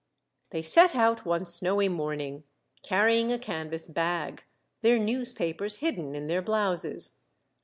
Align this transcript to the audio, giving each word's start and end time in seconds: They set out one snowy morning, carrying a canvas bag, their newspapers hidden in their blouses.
They 0.49 0.63
set 0.63 0.95
out 0.95 1.27
one 1.27 1.45
snowy 1.45 1.87
morning, 1.87 2.43
carrying 2.81 3.31
a 3.31 3.37
canvas 3.37 3.87
bag, 3.87 4.43
their 4.81 4.97
newspapers 4.97 5.75
hidden 5.75 6.15
in 6.15 6.25
their 6.25 6.41
blouses. 6.41 7.19